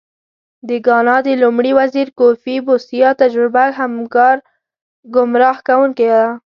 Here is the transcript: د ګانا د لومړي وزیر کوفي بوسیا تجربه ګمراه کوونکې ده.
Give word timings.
د 0.67 0.69
ګانا 0.85 1.17
د 1.27 1.29
لومړي 1.41 1.71
وزیر 1.79 2.07
کوفي 2.19 2.55
بوسیا 2.65 3.09
تجربه 3.21 3.63
ګمراه 5.15 5.57
کوونکې 5.67 6.07
ده. 6.15 6.25